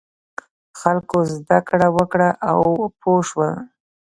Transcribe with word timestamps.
خلکو 0.79 1.17
زده 1.33 1.59
کړه 1.69 1.87
وکړه 1.97 2.29
او 2.51 2.59
پوه 3.01 3.21
شول. 3.29 3.51